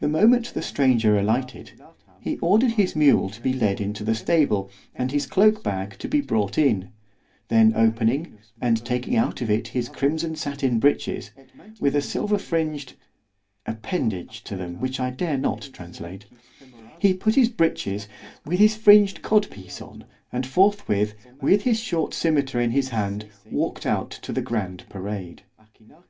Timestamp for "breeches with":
10.78-11.96, 17.48-18.58